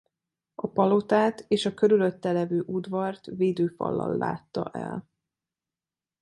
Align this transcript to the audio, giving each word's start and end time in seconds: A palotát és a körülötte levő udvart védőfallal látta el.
A 0.55 0.67
palotát 0.67 1.45
és 1.47 1.65
a 1.65 1.73
körülötte 1.73 2.31
levő 2.31 2.63
udvart 2.67 3.25
védőfallal 3.25 4.17
látta 4.17 4.69
el. 4.71 5.07